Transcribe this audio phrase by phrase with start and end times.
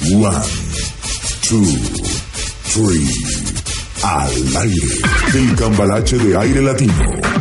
[0.00, 0.42] One,
[1.42, 1.64] two,
[2.72, 3.06] three.
[4.02, 4.88] Al aire.
[5.32, 6.92] El cambalache de aire latino.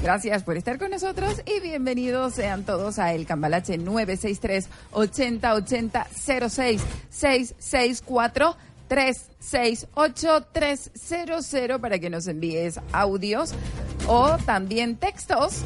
[0.02, 6.06] Gracias por estar con nosotros y bienvenidos sean todos a El Cambalache 963 8080
[6.48, 8.56] 06 664
[8.88, 13.54] 368 300 para que nos envíes audios
[14.06, 15.62] o también textos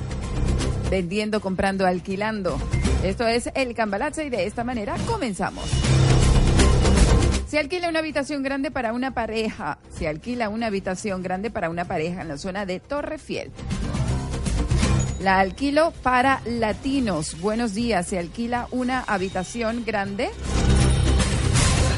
[0.91, 2.59] vendiendo, comprando, alquilando.
[3.03, 5.65] Esto es El Cambalache y de esta manera comenzamos.
[7.47, 9.79] Se alquila una habitación grande para una pareja.
[9.91, 13.53] Se alquila una habitación grande para una pareja en la zona de Torrefiel.
[15.21, 17.41] La alquilo para latinos.
[17.41, 18.09] Buenos días.
[18.09, 20.31] Se alquila una habitación grande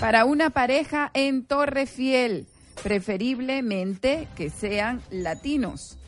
[0.00, 2.46] para una pareja en Torrefiel.
[2.82, 5.98] Preferiblemente que sean latinos.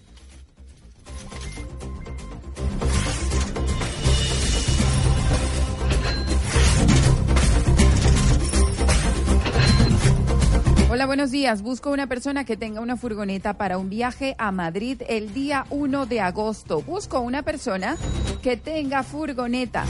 [10.93, 11.63] Hola, buenos días.
[11.63, 16.07] Busco una persona que tenga una furgoneta para un viaje a Madrid el día 1
[16.07, 16.83] de agosto.
[16.83, 17.97] Busco una persona
[18.43, 19.85] que tenga furgoneta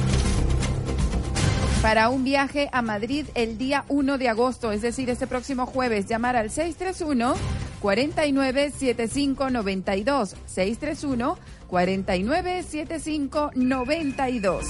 [1.80, 6.06] para un viaje a Madrid el día 1 de agosto, es decir, este próximo jueves.
[6.06, 7.32] Llamar al 631
[7.80, 14.66] 497592 631 497592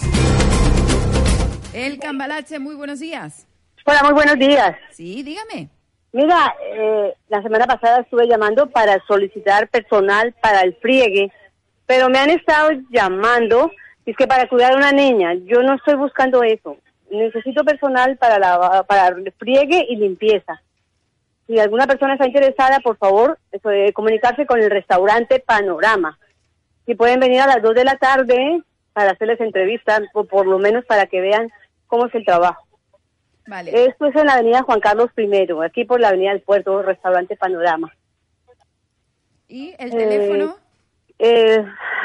[1.73, 3.49] El Cambalache, muy buenos días.
[3.85, 4.77] Hola, muy buenos días.
[4.93, 5.80] Sí, dígame.
[6.12, 11.31] Mira, eh, la semana pasada estuve llamando para solicitar personal para el friegue,
[11.87, 13.71] pero me han estado llamando,
[14.04, 16.76] es que para cuidar a una niña, yo no estoy buscando eso.
[17.10, 20.60] Necesito personal para, la, para el friegue y limpieza.
[21.47, 26.19] Si alguna persona está interesada, por favor, de comunicarse con el restaurante Panorama.
[26.87, 30.59] Si pueden venir a las 2 de la tarde para hacerles entrevistas, o por lo
[30.59, 31.50] menos para que vean
[31.87, 32.70] cómo es el trabajo.
[33.72, 37.37] Esto es en la avenida Juan Carlos I, aquí por la avenida del Puerto, restaurante
[37.37, 37.93] Panorama.
[39.49, 40.56] ¿Y el teléfono?
[41.19, 41.65] Eh, eh,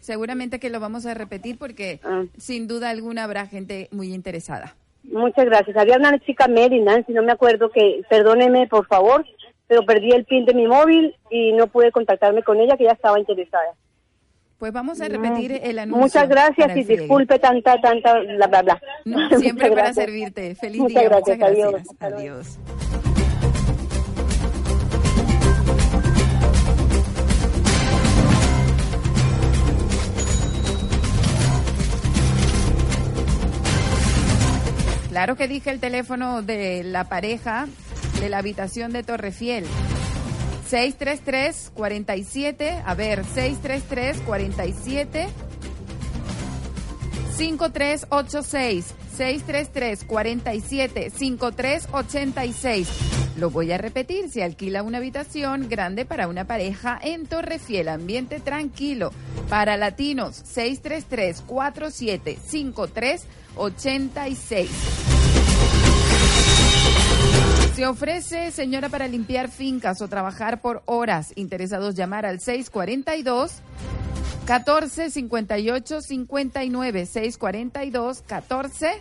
[0.01, 2.25] Seguramente que lo vamos a repetir porque Ah.
[2.39, 4.75] sin duda alguna habrá gente muy interesada.
[5.05, 5.77] Muchas gracias.
[5.77, 9.25] Había una chica Mary, Nancy, no me acuerdo que, perdóneme por favor,
[9.71, 12.91] pero perdí el pin de mi móvil y no pude contactarme con ella, que ya
[12.91, 13.73] estaba interesada.
[14.59, 16.03] Pues vamos a repetir el anuncio.
[16.03, 18.83] Muchas gracias y disculpe tanta, tanta, bla, bla, bla.
[19.05, 20.05] No, siempre para gracias.
[20.07, 20.57] servirte.
[20.57, 21.09] Feliz Muchas día.
[21.09, 21.71] gracias, Muchas adiós.
[21.73, 21.97] gracias.
[22.01, 22.17] Luego.
[22.17, 22.59] Adiós.
[35.11, 37.67] Claro que dije el teléfono de la pareja
[38.21, 39.65] de la habitación de Torrefiel.
[40.71, 45.27] 633-47, a ver, 633-47.
[47.37, 52.89] 5386 633 47 5386.
[53.39, 58.41] Lo voy a repetir, se alquila una habitación grande para una pareja en Torrefiel, ambiente
[58.41, 59.13] tranquilo.
[59.49, 64.71] Para latinos 633 47 5386.
[67.81, 71.33] Se ofrece, señora, para limpiar fincas o trabajar por horas.
[71.35, 73.63] Interesados llamar al 642
[74.45, 79.01] 14 58 59 642 14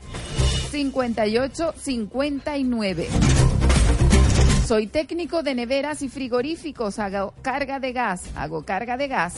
[0.72, 3.10] 58 59.
[4.66, 9.34] Soy técnico de neveras y frigoríficos, hago carga de gas, hago carga de gas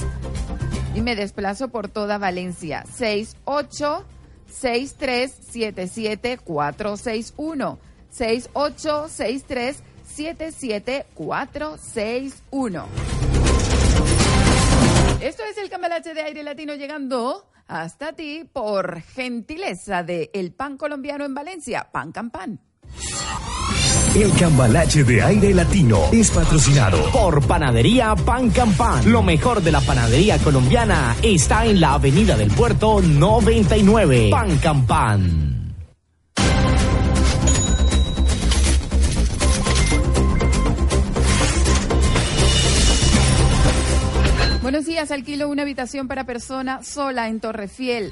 [0.94, 2.84] y me desplazo por toda Valencia.
[2.96, 4.06] 68
[4.46, 12.86] 63 77 461 68 63 77 461
[15.22, 20.78] esto es el cambalache de aire latino llegando hasta ti por gentileza de El Pan
[20.78, 22.60] Colombiano en Valencia, Pan Campan.
[24.16, 29.12] El cambalache de aire latino es patrocinado Por Panadería Pan Campan.
[29.12, 34.30] Lo mejor de la panadería colombiana está en la Avenida del Puerto 99.
[34.32, 35.61] Pan Campan.
[44.82, 48.12] Buenos días, alquilo una habitación para persona sola en Torrefiel.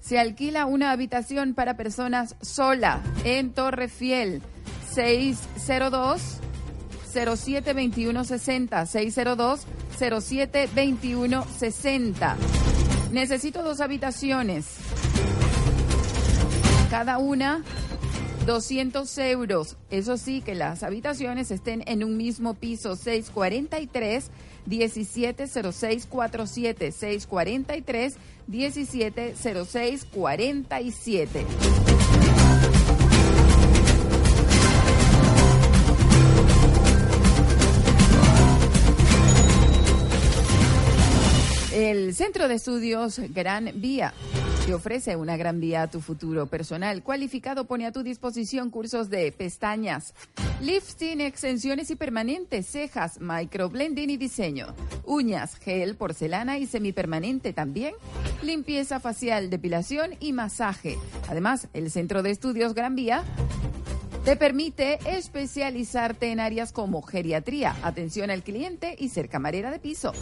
[0.00, 4.42] Se alquila una habitación para personas sola en Torrefiel.
[4.92, 6.40] 602
[7.12, 9.60] 072160 602
[9.96, 12.36] 072160.
[13.12, 14.66] Necesito dos habitaciones.
[16.90, 17.62] Cada una
[18.46, 19.76] 200 euros.
[19.90, 22.94] Eso sí, que las habitaciones estén en un mismo piso.
[22.94, 24.30] 643
[24.66, 28.14] 170647 643
[28.46, 31.44] 170647.
[41.72, 44.14] El Centro de Estudios Gran Vía
[44.66, 47.04] te ofrece una gran vía a tu futuro personal.
[47.04, 50.12] Cualificado pone a tu disposición cursos de pestañas,
[50.60, 54.74] lifting, extensiones y permanentes, cejas, microblending y diseño,
[55.04, 57.94] uñas, gel, porcelana y semipermanente también,
[58.42, 60.98] limpieza facial, depilación y masaje.
[61.28, 63.22] Además, el Centro de Estudios Gran Vía
[64.26, 70.12] te permite especializarte en áreas como geriatría, atención al cliente y ser camarera de piso.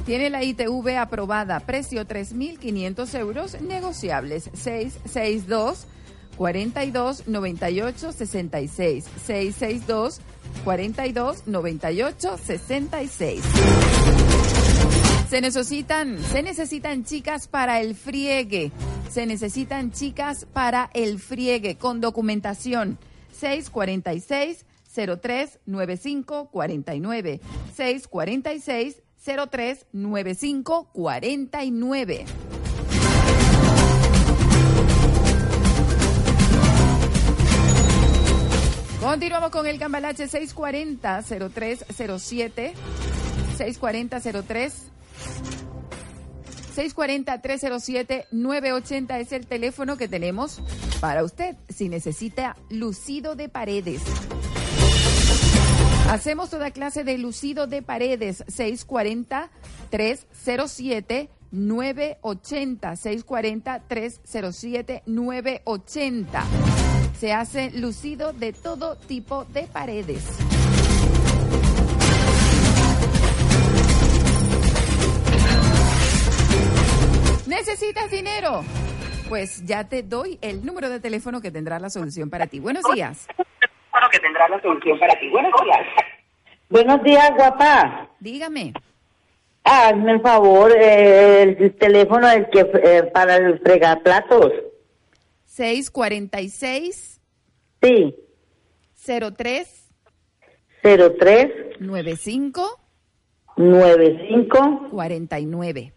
[0.04, 4.50] Tiene la ITV aprobada, precio 3.500 euros, negociables.
[4.54, 5.87] 662
[6.37, 10.21] 42 98 66 662
[10.64, 13.42] 42 98 66
[15.32, 18.71] se necesitan, se necesitan chicas para el friegue.
[19.09, 22.99] Se necesitan chicas para el friegue con documentación.
[23.30, 24.66] 646
[25.23, 27.40] 03 95 49
[27.75, 32.24] 646 03 95 49
[39.00, 42.74] Continuamos con el Cambalache 640 0307
[43.56, 44.92] 640 03
[46.74, 50.60] 640-307-980 es el teléfono que tenemos
[51.00, 54.02] para usted si necesita lucido de paredes.
[56.12, 58.45] Hacemos toda clase de lucido de paredes.
[58.47, 61.31] 640-307-980.
[64.31, 66.42] 640-307-980.
[67.19, 70.23] Se hace lucido de todo tipo de paredes.
[77.47, 78.62] ¿Necesitas dinero?
[79.31, 82.61] Pues ya te doy el número de teléfono que tendrá la solución para ti.
[82.61, 83.26] Buenos días.
[84.11, 85.28] que tendrá la solución para ti.
[85.31, 85.87] Buenos días.
[86.72, 88.08] Buenos días, guapa.
[88.18, 88.72] Dígame.
[89.62, 94.50] Hazme el favor, eh, el teléfono del que eh, para el fregar platos.
[95.44, 97.20] 646
[97.82, 98.14] Sí,
[99.04, 99.90] 03
[100.82, 102.80] 03 95
[103.58, 105.92] 95 49.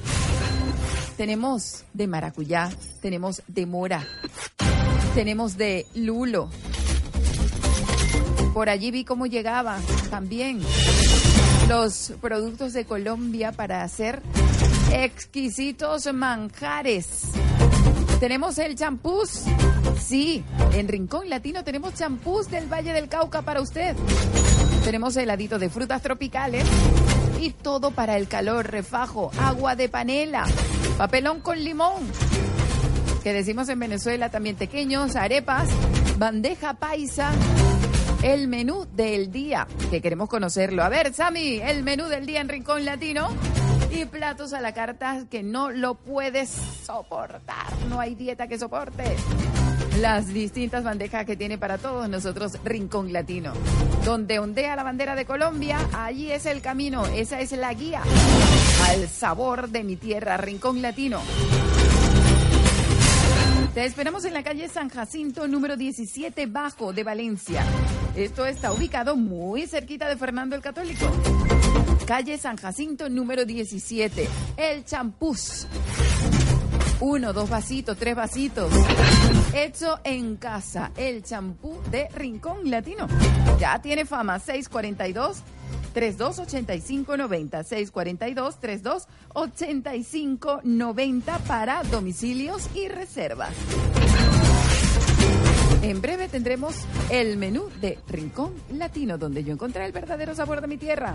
[1.17, 2.71] Tenemos de maracuyá,
[3.01, 4.07] tenemos de mora,
[5.15, 6.51] tenemos de lulo.
[8.53, 9.79] Por allí vi cómo llegaba
[10.11, 10.61] también
[11.69, 14.23] los productos de Colombia para hacer
[14.93, 17.07] exquisitos manjares.
[18.21, 19.45] Tenemos el champús.
[20.01, 20.45] Sí,
[20.75, 23.97] en Rincón Latino tenemos champús del Valle del Cauca para usted.
[24.85, 26.65] Tenemos heladito de frutas tropicales
[27.41, 30.45] y todo para el calor, refajo, agua de panela,
[30.99, 32.03] papelón con limón.
[33.23, 35.69] Que decimos en Venezuela también pequeños, arepas,
[36.19, 37.33] bandeja paisa,
[38.23, 40.83] el menú del día, que queremos conocerlo.
[40.83, 43.29] A ver, Sami, el menú del día en Rincón Latino
[43.91, 47.67] y platos a la carta que no lo puedes soportar.
[47.89, 49.05] No hay dieta que soporte.
[50.01, 53.53] Las distintas bandejas que tiene para todos nosotros Rincón Latino.
[54.05, 58.03] Donde ondea la bandera de Colombia, allí es el camino, esa es la guía
[58.89, 61.21] al sabor de mi tierra, Rincón Latino.
[63.75, 67.65] Te esperamos en la calle San Jacinto, número 17 Bajo de Valencia.
[68.17, 71.07] Esto está ubicado muy cerquita de Fernando el Católico.
[72.07, 74.29] Calle San Jacinto, número 17.
[74.59, 75.67] El champús.
[77.01, 78.71] Uno, dos vasitos, tres vasitos.
[79.55, 80.93] Hecho en casa.
[80.97, 83.07] El champú de Rincón Latino.
[83.59, 84.39] Ya tiene fama.
[84.39, 85.39] 642.
[85.95, 93.55] 328590 642 328590 para domicilios y reservas.
[95.93, 96.77] En breve tendremos
[97.11, 101.15] el menú de Rincón Latino, donde yo encontré el verdadero sabor de mi tierra.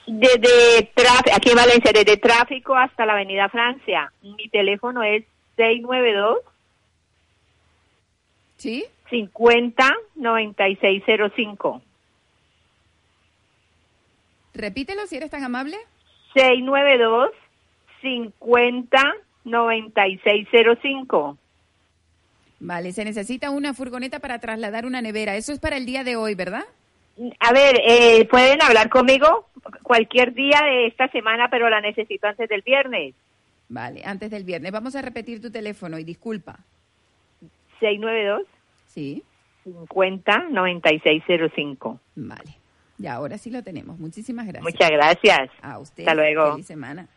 [0.08, 4.14] Desde tráfico, aquí en Valencia, desde tráfico hasta la Avenida Francia.
[4.22, 5.26] Mi teléfono es
[5.58, 6.40] 692
[8.58, 8.86] ¿Sí?
[9.10, 11.82] 50 9605.
[14.54, 15.78] Repítelo si eres tan amable.
[16.34, 17.32] 692
[18.06, 21.38] 50 9605.
[22.60, 25.36] Vale, se necesita una furgoneta para trasladar una nevera.
[25.36, 26.64] Eso es para el día de hoy, ¿verdad?
[27.40, 29.48] A ver, eh, pueden hablar conmigo
[29.84, 33.16] cualquier día de esta semana, pero la necesito antes del viernes.
[33.70, 34.72] Vale, antes del viernes.
[34.72, 36.60] Vamos a repetir tu teléfono y disculpa.
[37.80, 38.44] 692
[38.88, 39.24] Sí.
[39.64, 42.00] 50 9605.
[42.16, 42.58] Vale.
[43.00, 44.00] Y ahora sí lo tenemos.
[44.00, 44.64] Muchísimas gracias.
[44.64, 45.50] Muchas gracias.
[45.62, 46.04] A usted.
[46.04, 46.52] Hasta luego.
[46.52, 47.08] Feliz semana.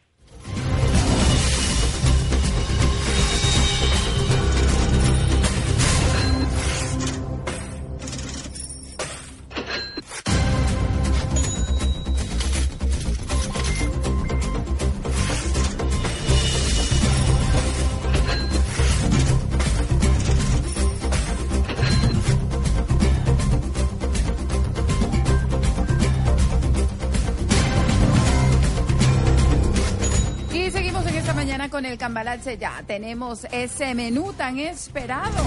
[32.08, 32.56] Cambalache.
[32.56, 35.44] Ya tenemos ese menú tan esperado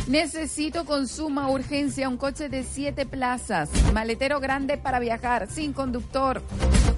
[0.07, 6.43] Necesito con suma urgencia un coche de siete plazas, maletero grande para viajar, sin conductor.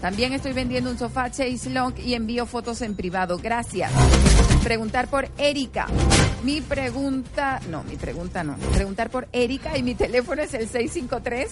[0.01, 3.39] También estoy vendiendo un sofá Chase Long y envío fotos en privado.
[3.39, 3.93] Gracias.
[4.65, 5.87] Preguntar por Erika.
[6.43, 8.57] Mi pregunta, no, mi pregunta no.
[8.75, 11.51] Preguntar por Erika y mi teléfono es el 653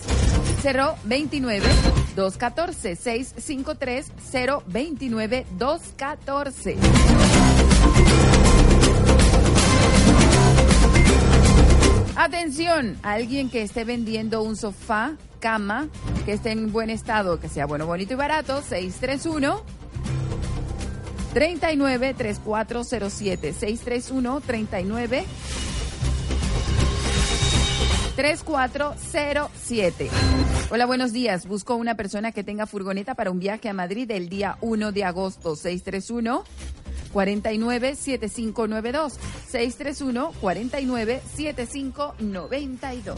[1.05, 1.69] 029
[2.17, 4.13] 214 653
[4.67, 6.77] 029 214.
[12.23, 15.89] Atención, alguien que esté vendiendo un sofá, cama,
[16.27, 19.63] que esté en buen estado, que sea bueno, bonito y barato, 631
[21.33, 25.25] 39 3407 631 39
[28.17, 30.11] 3407.
[30.71, 31.47] Hola, buenos días.
[31.47, 35.05] Busco una persona que tenga furgoneta para un viaje a Madrid el día 1 de
[35.05, 35.57] agosto.
[35.57, 36.45] 631
[37.13, 39.19] 49 7592
[39.49, 43.17] 631 49 7592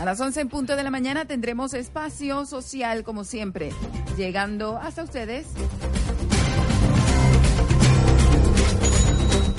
[0.00, 3.70] A las 11 en punto de la mañana tendremos espacio social como siempre,
[4.16, 5.46] llegando hasta ustedes.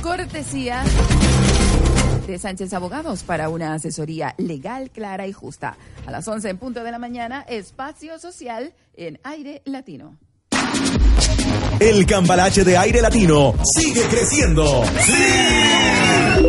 [0.02, 0.84] Cortesía
[2.28, 5.78] de Sánchez Abogados para una asesoría legal, clara y justa.
[6.06, 10.18] A las 11 en punto de la mañana, espacio social en aire latino.
[11.80, 14.84] El cambalache de aire latino sigue creciendo.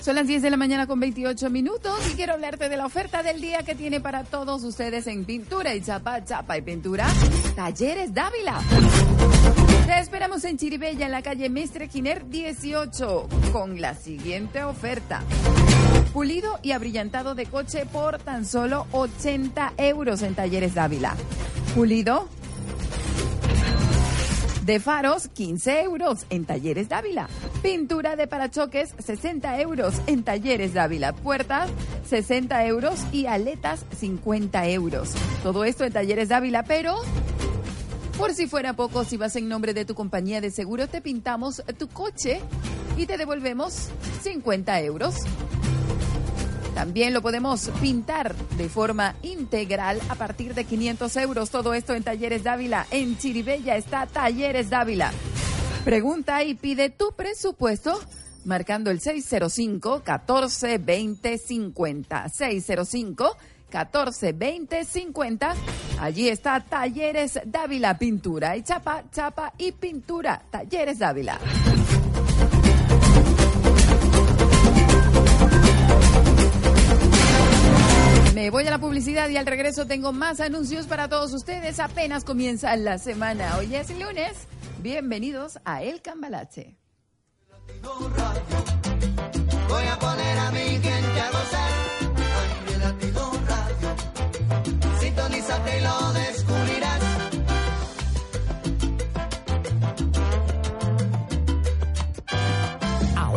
[0.00, 3.22] Son las 10 de la mañana con 28 minutos y quiero hablarte de la oferta
[3.22, 7.06] del día que tiene para todos ustedes en pintura y chapa, chapa y pintura.
[7.54, 8.58] Talleres Dávila.
[9.86, 15.22] Te esperamos en Chiribella, en la calle Mestre Giner 18, con la siguiente oferta.
[16.12, 21.14] Pulido y abrillantado de coche por tan solo 80 euros en Talleres Dávila.
[21.74, 22.28] Pulido
[24.68, 27.26] de faros, 15 euros en Talleres Dávila.
[27.62, 31.14] Pintura de parachoques, 60 euros en Talleres Dávila.
[31.14, 31.70] Puertas,
[32.06, 35.14] 60 euros y aletas, 50 euros.
[35.42, 36.96] Todo esto en Talleres Dávila, pero
[38.18, 41.62] por si fuera poco, si vas en nombre de tu compañía de seguro, te pintamos
[41.78, 42.40] tu coche
[42.98, 43.88] y te devolvemos
[44.22, 45.14] 50 euros.
[46.78, 51.50] También lo podemos pintar de forma integral a partir de 500 euros.
[51.50, 52.86] Todo esto en Talleres Dávila.
[52.92, 55.10] En Chiribella está Talleres Dávila.
[55.84, 57.98] Pregunta y pide tu presupuesto
[58.44, 62.28] marcando el 605 14 20 50.
[62.28, 63.36] 605
[63.70, 65.54] 14 20 50.
[65.98, 70.40] Allí está Talleres Dávila, pintura y chapa, chapa y pintura.
[70.48, 71.40] Talleres Dávila.
[78.38, 81.80] Me voy a la publicidad y al regreso tengo más anuncios para todos ustedes.
[81.80, 83.56] Apenas comienza la semana.
[83.58, 84.46] Hoy es lunes.
[84.80, 86.76] Bienvenidos a El Cambalache.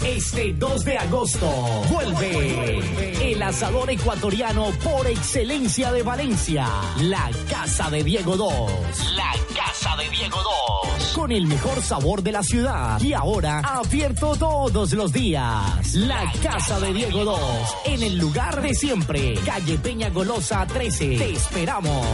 [0.05, 1.51] Este 2 de agosto
[1.91, 2.81] vuelve
[3.33, 6.67] el asador ecuatoriano por excelencia de Valencia,
[7.03, 9.17] la Casa de Diego 2.
[9.17, 10.39] La Casa de Diego
[10.95, 11.13] 2.
[11.15, 13.01] Con el mejor sabor de la ciudad.
[13.01, 15.95] Y ahora abierto todos los días.
[15.95, 17.41] La Casa de Diego 2.
[17.87, 19.35] En el lugar de siempre.
[19.45, 21.19] Calle Peña Golosa 13.
[21.19, 22.07] Te esperamos.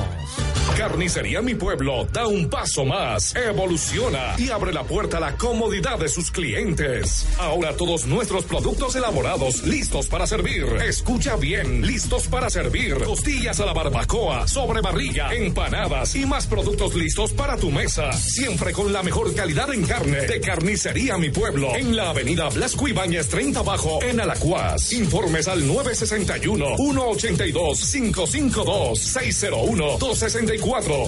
[0.76, 5.98] Carnicería Mi Pueblo da un paso más, evoluciona y abre la puerta a la comodidad
[5.98, 7.26] de sus clientes.
[7.38, 10.64] Ahora todos nuestros productos elaborados listos para servir.
[10.86, 12.94] Escucha bien, listos para servir.
[13.04, 18.12] Costillas a la barbacoa, sobre barriga, empanadas y más productos listos para tu mesa.
[18.12, 22.88] Siempre con la mejor calidad en carne de Carnicería Mi Pueblo en la avenida Blasco
[22.88, 24.92] Ibáñez 30 Bajo en Alacuas.
[24.92, 30.53] Informes al 961 182 552 601 264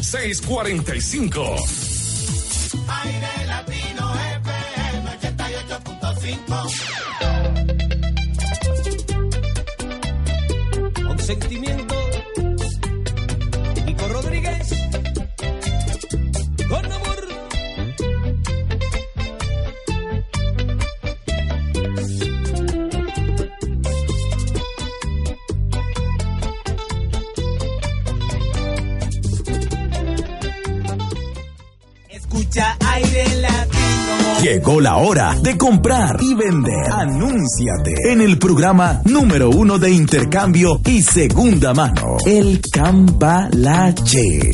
[0.02, 1.56] 645.
[2.88, 4.06] Aire Latino
[4.42, 6.86] FM 88.5.
[34.57, 36.90] Llegó la hora de comprar y vender.
[36.90, 44.53] Anúnciate en el programa número uno de intercambio y segunda mano, el Cambalache.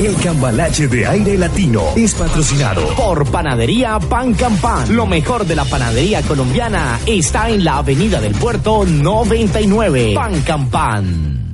[0.00, 4.96] El Cambalache de Aire Latino es patrocinado por Panadería Pan Campan.
[4.96, 10.14] Lo mejor de la panadería colombiana está en la Avenida del Puerto 99.
[10.16, 11.49] Pan Campan.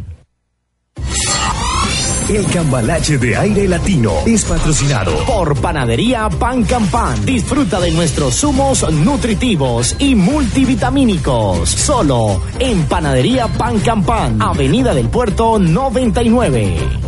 [2.29, 7.25] El Cambalache de Aire Latino es patrocinado por Panadería Pan Campan.
[7.25, 11.69] Disfruta de nuestros zumos nutritivos y multivitamínicos.
[11.69, 17.06] Solo en Panadería Pan Campan, Avenida del Puerto 99.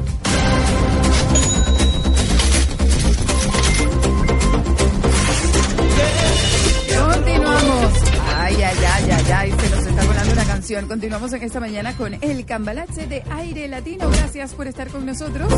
[10.79, 10.88] Canción.
[10.88, 14.09] Continuamos en esta mañana con el cambalache de aire latino.
[14.11, 15.53] Gracias por estar con nosotros.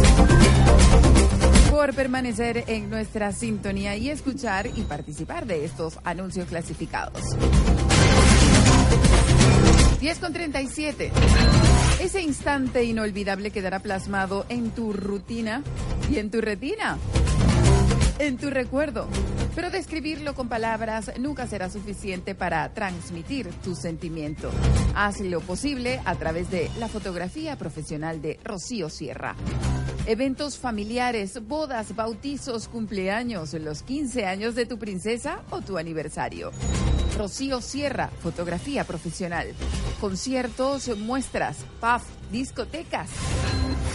[1.70, 7.22] Por permanecer en nuestra sintonía y escuchar y participar de estos anuncios clasificados.
[10.00, 11.12] 10 con 37.
[12.00, 15.62] Ese instante inolvidable quedará plasmado en tu rutina
[16.10, 16.98] y en tu retina
[18.20, 19.08] en tu recuerdo.
[19.54, 24.50] Pero describirlo con palabras nunca será suficiente para transmitir tu sentimiento.
[24.94, 29.34] Haz lo posible a través de la fotografía profesional de Rocío Sierra.
[30.06, 36.52] Eventos familiares, bodas, bautizos, cumpleaños, los 15 años de tu princesa o tu aniversario.
[37.16, 39.48] Rocío Sierra, fotografía profesional.
[40.00, 43.10] Conciertos, muestras, PAF, discotecas.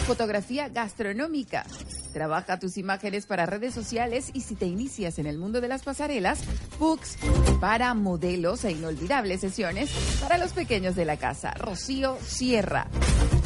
[0.06, 1.64] Fotografía gastronómica.
[2.12, 5.82] Trabaja tus imágenes para redes sociales y si te inicias en el mundo de las
[5.82, 6.40] pasarelas,
[6.78, 7.18] books
[7.60, 11.52] para modelos e inolvidables sesiones para los pequeños de la casa.
[11.52, 12.86] Rocío Sierra.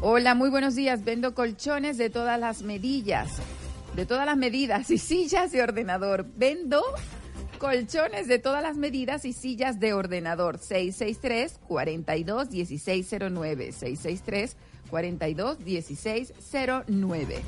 [0.02, 1.04] Hola, muy buenos días.
[1.04, 3.34] Vendo colchones de todas las medidas,
[3.98, 6.26] de todas las medidas y sillas de ordenador.
[6.38, 6.82] Vendo
[7.58, 10.58] colchones de todas las medidas y sillas de ordenador.
[10.58, 14.56] 663 42 1609 663
[14.90, 17.42] 42 1609.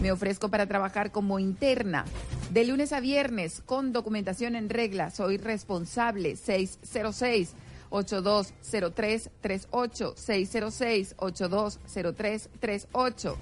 [0.00, 2.04] Me ofrezco para trabajar como interna
[2.52, 5.10] de lunes a viernes con documentación en regla.
[5.10, 7.54] Soy responsable 606
[7.90, 13.36] 820338 606 820338.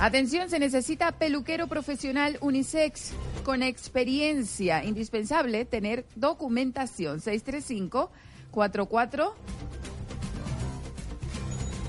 [0.00, 3.12] Atención, se necesita peluquero profesional unisex
[3.44, 4.84] con experiencia.
[4.84, 8.10] Indispensable tener documentación 635
[8.50, 9.34] 44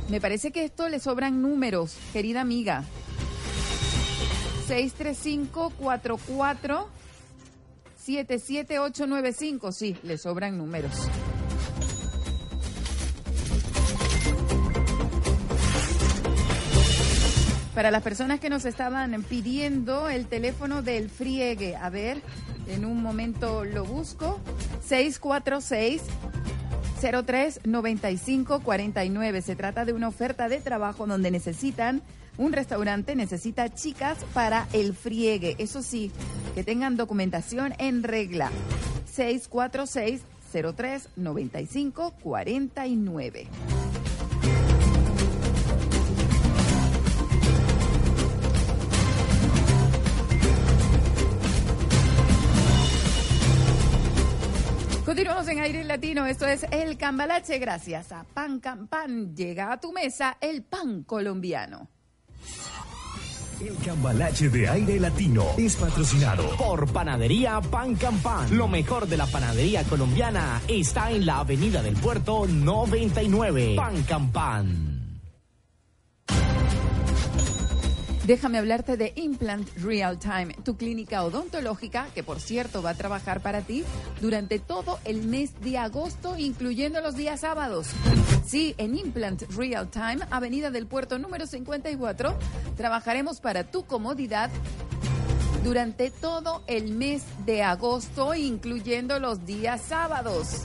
[0.10, 2.84] me parece que esto le sobran números, querida amiga.
[4.68, 6.86] 635-44
[8.06, 10.92] 77895, sí, le sobran números.
[17.74, 22.22] Para las personas que nos estaban pidiendo el teléfono del friegue, a ver,
[22.68, 24.40] en un momento lo busco.
[24.88, 26.04] 646
[27.02, 29.42] 039549.
[29.42, 32.04] Se trata de una oferta de trabajo donde necesitan
[32.38, 35.56] un restaurante, necesita chicas para el friegue.
[35.58, 36.12] Eso sí,
[36.54, 38.52] que tengan documentación en regla.
[39.12, 43.48] 646 039549.
[55.06, 56.26] Continuamos en aire latino.
[56.26, 57.60] Esto es el cambalache.
[57.60, 61.90] Gracias a Pan Can Pan llega a tu mesa el pan colombiano.
[63.62, 68.58] El cambalache de aire latino es patrocinado Por Panadería Pan Campan.
[68.58, 73.76] Lo mejor de la panadería colombiana está en la Avenida del Puerto 99.
[73.78, 74.95] Pan Campan.
[78.26, 83.40] Déjame hablarte de Implant Real Time, tu clínica odontológica que por cierto va a trabajar
[83.42, 83.84] para ti
[84.20, 87.90] durante todo el mes de agosto, incluyendo los días sábados.
[88.44, 92.36] Sí, en Implant Real Time, Avenida del Puerto número 54,
[92.76, 94.50] trabajaremos para tu comodidad
[95.64, 100.64] durante todo el mes de agosto, incluyendo los días sábados.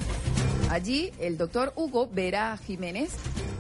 [0.70, 3.10] Allí, el doctor Hugo Vera Jiménez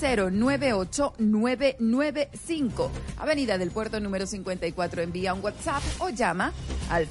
[0.00, 2.90] 616-098-995.
[3.18, 5.02] Avenida del Puerto número 54.
[5.02, 6.54] Envía un WhatsApp o llama
[6.90, 7.06] al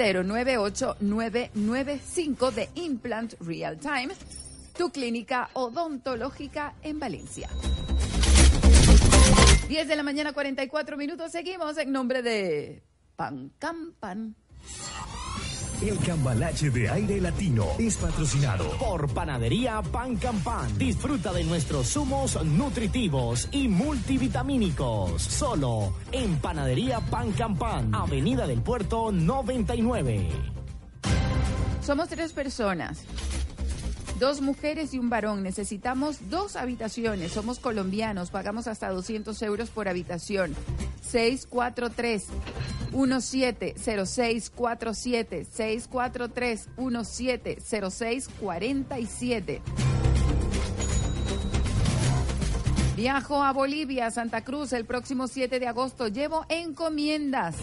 [0.00, 4.14] 616-098-995 de Implant Real Time
[4.80, 7.50] tu clínica odontológica en Valencia.
[9.68, 11.30] 10 de la mañana, 44 minutos.
[11.30, 12.82] Seguimos en nombre de
[13.14, 14.34] Pan Campan.
[15.82, 20.76] El cambalache de aire latino es patrocinado Por Panadería Pan Campan.
[20.76, 25.22] Disfruta de nuestros zumos nutritivos y multivitamínicos.
[25.22, 27.94] Solo en Panadería Pan Campan.
[27.94, 30.28] Avenida del Puerto 99.
[31.80, 33.06] Somos tres personas.
[34.20, 35.42] Dos mujeres y un varón.
[35.42, 37.32] Necesitamos dos habitaciones.
[37.32, 38.30] Somos colombianos.
[38.30, 40.54] Pagamos hasta 200 euros por habitación.
[41.00, 42.26] 643
[42.92, 49.62] 170647 643 170647
[52.94, 56.08] Viajo a Bolivia, Santa Cruz, el próximo 7 de agosto.
[56.08, 57.56] Llevo encomiendas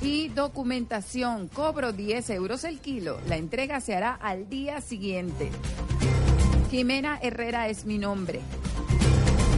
[0.00, 1.48] y documentación.
[1.48, 3.18] Cobro 10 euros el kilo.
[3.28, 5.50] La entrega se hará al día siguiente.
[6.70, 8.40] Jimena Herrera es mi nombre.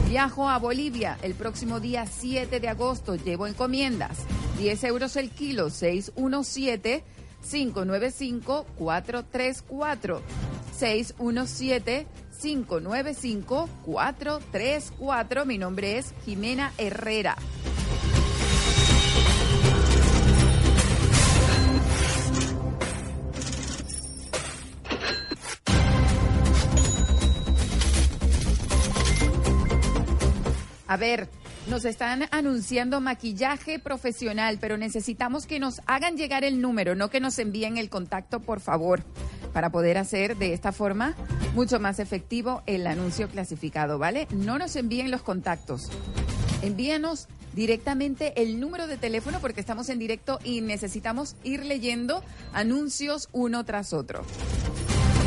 [0.09, 3.17] Viajo a Bolivia el próximo día 7 de agosto.
[3.17, 4.19] Llevo encomiendas.
[4.59, 5.71] 10 euros el kilo.
[5.71, 7.05] 617
[7.51, 10.23] 595 434.
[10.77, 12.07] 617
[12.41, 15.45] 595 434.
[15.45, 17.37] Mi nombre es Jimena Herrera.
[30.89, 31.29] A ver,
[31.69, 37.21] nos están anunciando maquillaje profesional, pero necesitamos que nos hagan llegar el número, no que
[37.21, 39.03] nos envíen el contacto, por favor,
[39.53, 41.15] para poder hacer de esta forma
[41.55, 44.29] mucho más efectivo el anuncio clasificado, ¿vale?
[44.31, 45.91] No nos envíen los contactos.
[46.63, 52.25] Envíanos directamente el número de teléfono porque estamos en directo y necesitamos ir leyendo
[52.55, 54.25] anuncios uno tras otro.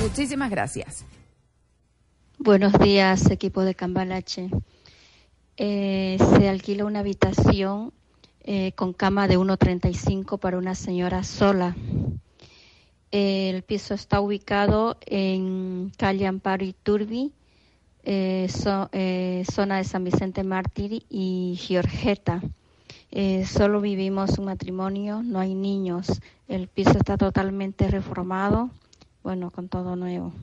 [0.01, 1.05] Muchísimas gracias.
[2.39, 4.49] Buenos días, equipo de Cambalache.
[5.57, 7.93] Eh, se alquila una habitación
[8.43, 11.75] eh, con cama de 1,35 para una señora sola.
[13.11, 17.33] El piso está ubicado en calle Amparo y Turbi,
[18.03, 22.41] eh, so- eh, zona de San Vicente Mártir y Giorgeta.
[23.11, 26.07] Eh, solo vivimos un matrimonio, no hay niños.
[26.47, 28.69] El piso está totalmente reformado,
[29.23, 30.33] bueno, con todo nuevo.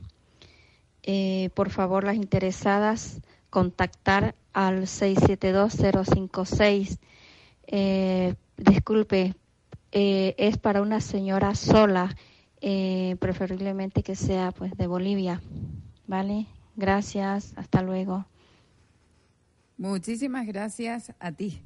[1.55, 6.99] Por favor, las interesadas, contactar al 672-056.
[7.67, 9.35] Eh, disculpe,
[9.91, 12.15] eh, es para una señora sola,
[12.61, 15.41] eh, preferiblemente que sea pues de Bolivia.
[16.07, 16.47] ¿Vale?
[16.75, 18.25] Gracias, hasta luego.
[19.77, 21.61] Muchísimas gracias a ti.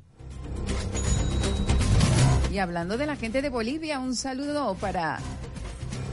[2.52, 5.20] Y hablando de la gente de Bolivia, un saludo para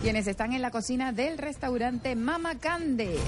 [0.01, 3.19] quienes están en la cocina del restaurante Mama Cande.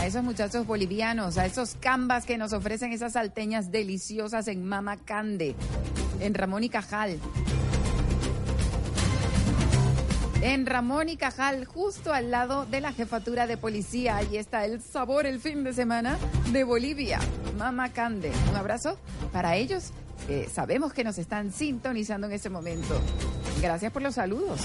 [0.00, 4.96] A esos muchachos bolivianos, a esos cambas que nos ofrecen esas salteñas deliciosas en Mama
[4.96, 5.54] Cande,
[6.20, 7.18] en Ramón y Cajal.
[10.40, 14.16] En Ramón y Cajal, justo al lado de la jefatura de policía.
[14.16, 16.16] Ahí está el sabor el fin de semana
[16.50, 17.20] de Bolivia.
[17.58, 18.32] Mama Cande.
[18.48, 18.98] Un abrazo
[19.34, 19.92] para ellos.
[20.50, 22.98] sabemos que nos están sintonizando en este momento.
[23.60, 24.62] Gracias por los saludos.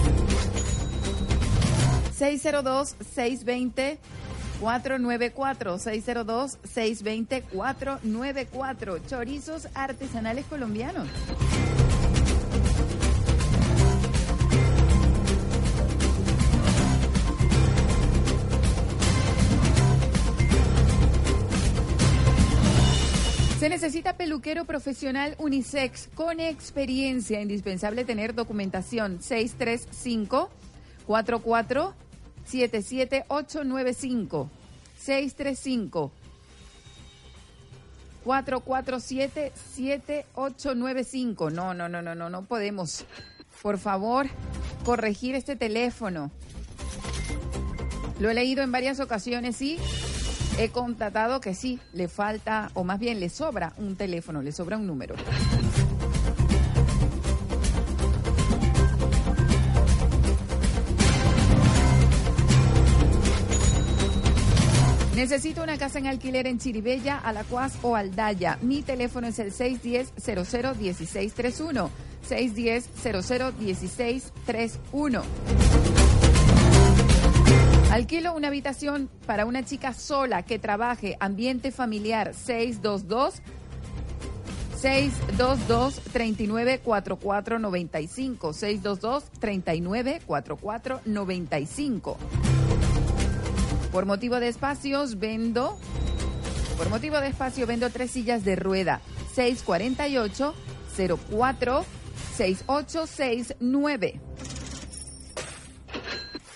[4.63, 11.09] 494 602 620 494 Chorizos artesanales colombianos.
[23.63, 27.41] Se necesita peluquero profesional unisex con experiencia.
[27.41, 30.51] Indispensable tener documentación 635
[31.07, 31.95] 44
[32.45, 34.51] 77895
[34.99, 36.11] 635
[38.25, 41.51] 447 7895.
[41.51, 43.05] No, no, no, no, no, no podemos.
[43.63, 44.27] Por favor,
[44.85, 46.33] corregir este teléfono.
[48.19, 49.79] Lo he leído en varias ocasiones y
[50.59, 54.77] he constatado que sí, le falta, o más bien le sobra un teléfono, le sobra
[54.77, 55.15] un número.
[65.15, 68.59] Necesito una casa en alquiler en Chiribella, Alacuaz o Aldaya.
[68.63, 71.91] Mi teléfono es el 610-001631.
[72.29, 75.23] 610-001631.
[77.93, 81.19] Alquilo una habitación para una chica sola que trabaje.
[81.21, 83.43] Ambiente familiar 622
[84.81, 92.17] 622 394495 622 394495
[93.93, 95.77] Por motivo de espacios vendo
[96.79, 99.03] por motivo de espacio vendo tres sillas de rueda.
[99.35, 100.55] 648
[101.29, 101.85] 04
[102.37, 104.21] 6869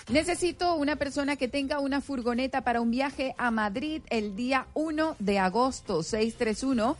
[0.09, 5.17] Necesito una persona que tenga una furgoneta para un viaje a Madrid el día 1
[5.19, 6.95] de agosto, 631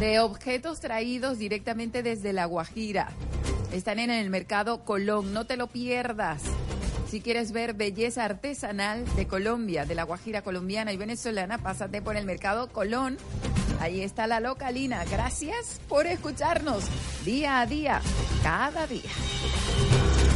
[0.00, 3.10] de objetos traídos directamente desde La Guajira.
[3.72, 6.42] Están en el mercado Colón, no te lo pierdas.
[7.08, 12.16] Si quieres ver belleza artesanal de Colombia, de la Guajira colombiana y venezolana, pásate por
[12.16, 13.18] el mercado Colón.
[13.80, 15.04] Ahí está la localina.
[15.04, 16.84] Gracias por escucharnos
[17.24, 18.00] día a día,
[18.42, 19.10] cada día.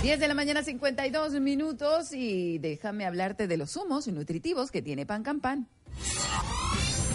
[0.02, 5.04] 10 de la mañana, 52 minutos y déjame hablarte de los zumos nutritivos que tiene
[5.04, 5.68] Pan Can Pan.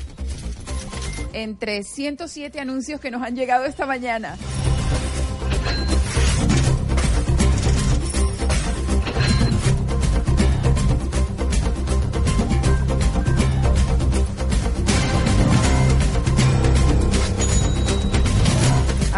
[1.34, 4.38] Entre 107 anuncios que nos han llegado esta mañana.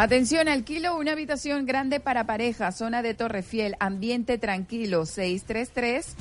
[0.00, 6.16] Atención, alquilo una habitación grande para pareja, zona de Torrefiel, ambiente tranquilo, 633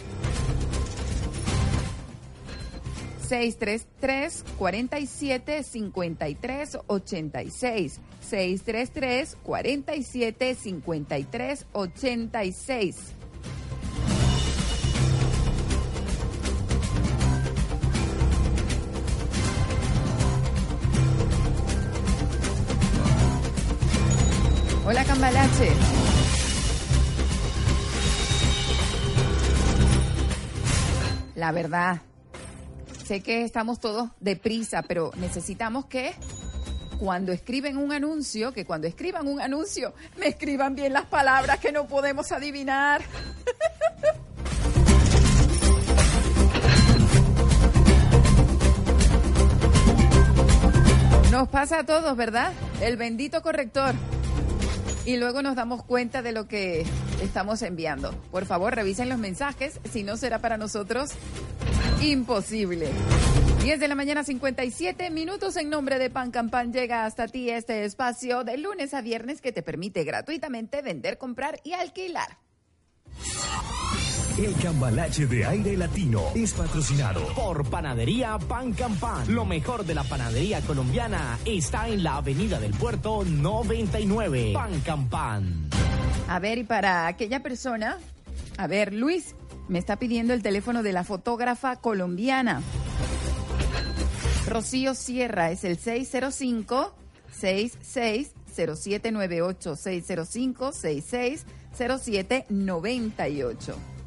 [3.25, 13.15] 633 47 53 86 633 47 53 86
[25.19, 25.69] Cambalache.
[31.35, 31.99] La verdad,
[33.03, 36.13] sé que estamos todos deprisa, pero necesitamos que
[36.99, 41.73] cuando escriben un anuncio, que cuando escriban un anuncio, me escriban bien las palabras que
[41.73, 43.01] no podemos adivinar.
[51.29, 52.53] Nos pasa a todos, ¿verdad?
[52.79, 53.95] El bendito corrector
[55.09, 56.85] y luego nos damos cuenta de lo que
[57.19, 58.11] estamos enviando.
[58.29, 61.09] Por favor, revisen los mensajes, si no será para nosotros
[61.99, 62.91] imposible.
[63.63, 67.85] 10 de la mañana 57 minutos en nombre de Pan Campan llega hasta ti este
[67.85, 72.37] espacio de lunes a viernes que te permite gratuitamente vender, comprar y alquilar.
[74.39, 79.35] El cambalache de aire latino es patrocinado por Panadería Pan Campan.
[79.35, 84.51] Lo mejor de la panadería colombiana está en la Avenida del Puerto 99.
[84.53, 85.67] Pan Campan.
[86.29, 87.97] A ver, y para aquella persona,
[88.57, 89.35] a ver, Luis,
[89.67, 92.61] me está pidiendo el teléfono de la fotógrafa colombiana.
[94.47, 96.95] Rocío Sierra es el 605
[97.33, 101.45] 66 0798 605 66
[101.77, 103.98] 0798.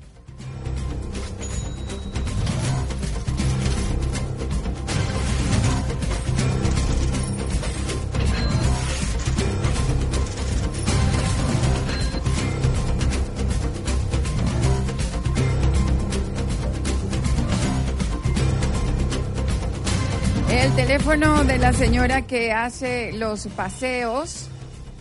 [20.72, 24.48] el teléfono de la señora que hace los paseos.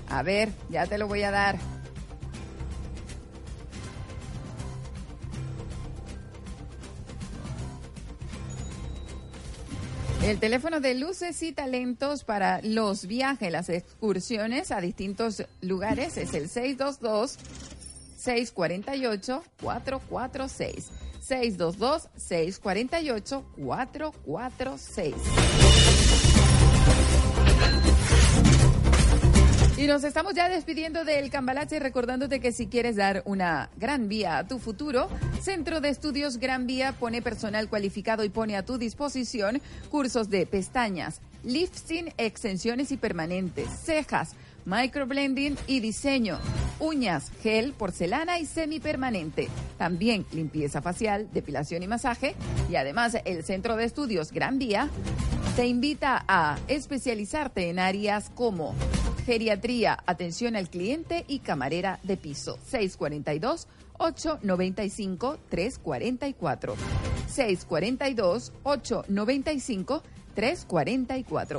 [0.10, 1.58] A ver, ya te lo voy a dar.
[10.24, 16.34] El teléfono de luces y talentos para los viajes, las excursiones a distintos lugares es
[16.34, 17.38] el 622
[18.18, 21.11] 648 446.
[21.22, 25.16] 622 648 446.
[29.78, 34.38] Y nos estamos ya despidiendo del Cambalache recordándote que si quieres dar una gran vía
[34.38, 35.10] a tu futuro,
[35.42, 39.60] Centro de Estudios Gran Vía pone personal cualificado y pone a tu disposición
[39.90, 46.38] cursos de pestañas, lifting, extensiones y permanentes, cejas, microblending y diseño,
[46.82, 49.48] uñas, gel, porcelana y semipermanente.
[49.78, 52.36] También limpieza facial, depilación y masaje.
[52.70, 54.90] Y además el Centro de Estudios Gran Vía
[55.56, 58.76] te invita a especializarte en áreas como
[59.26, 62.58] geriatría, atención al cliente y camarera de piso.
[62.66, 63.68] 642
[63.98, 66.76] 895 344.
[67.28, 70.21] 642 895 344.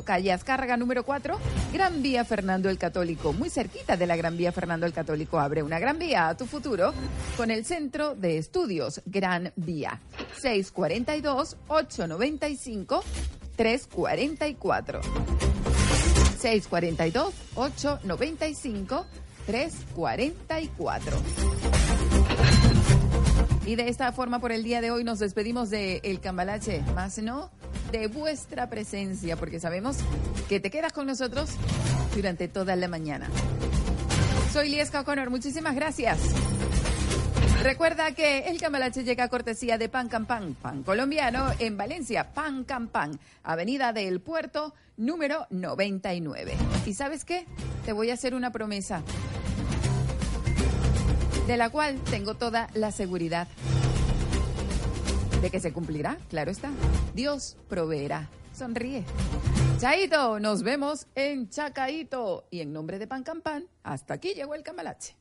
[0.04, 1.38] Calle Azcárraga número 4,
[1.72, 3.32] Gran Vía Fernando el Católico.
[3.32, 5.38] Muy cerquita de la Gran Vía Fernando el Católico.
[5.38, 6.92] Abre una gran vía a tu futuro
[7.36, 10.00] con el Centro de Estudios Gran Vía.
[10.40, 13.04] 642 895
[13.56, 15.00] 344.
[16.38, 19.06] 642 895
[19.46, 21.22] 344.
[23.64, 27.18] Y de esta forma por el día de hoy nos despedimos de El Cambalache, más
[27.18, 27.50] no
[27.90, 29.98] de vuestra presencia, porque sabemos
[30.48, 31.50] que te quedas con nosotros
[32.14, 33.28] durante toda la mañana.
[34.52, 36.18] Soy Liesca O'Connor, muchísimas gracias.
[37.62, 42.64] Recuerda que el cambalache llega a cortesía de Pan Campan, pan colombiano en Valencia, Pan
[42.64, 46.54] Campan, Avenida del Puerto, número 99.
[46.86, 47.46] ¿Y sabes qué?
[47.84, 49.02] Te voy a hacer una promesa,
[51.46, 53.46] de la cual tengo toda la seguridad
[55.42, 56.70] de que se cumplirá, claro está.
[57.14, 58.30] Dios proveerá.
[58.54, 59.04] Sonríe.
[59.78, 62.46] Chaito, nos vemos en Chacaito.
[62.50, 65.16] Y en nombre de Pan Campan, hasta aquí llegó el cambalache.